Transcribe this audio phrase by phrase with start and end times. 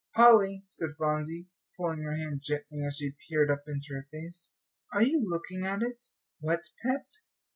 [0.15, 1.45] "Polly," said Phronsie,
[1.77, 4.55] pulling her hand gently, as she peered up into her face,
[4.91, 6.07] "are you looking at it?"
[6.39, 7.05] "What, Pet?